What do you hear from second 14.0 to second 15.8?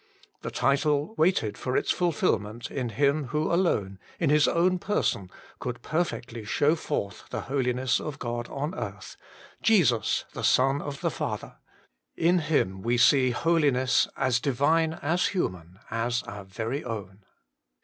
as Divine, as human,